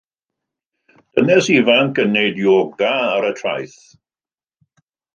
[1.19, 3.81] Dynes ifanc yn gwneud ioga ar y traeth.